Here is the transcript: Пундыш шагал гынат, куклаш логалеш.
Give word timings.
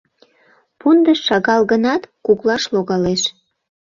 Пундыш 0.79 1.19
шагал 1.27 1.61
гынат, 1.71 2.01
куклаш 2.25 2.63
логалеш. 2.73 3.21